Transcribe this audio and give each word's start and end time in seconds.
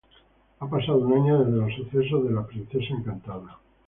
Ha 0.59 0.67
pasado 0.67 0.97
un 0.97 1.13
año 1.13 1.37
desde 1.45 1.59
los 1.59 1.75
sucesos 1.75 2.23
de 2.23 2.31
La 2.31 2.43
princesa 2.47 2.95
encantada. 2.97 3.59